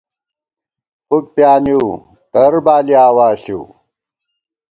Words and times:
فُک 1.07 1.25
پیانِیؤ/ 1.35 1.89
تر 2.31 2.53
بالِی 2.65 2.93
آوا 3.05 3.27
ݪِؤ 3.41 3.63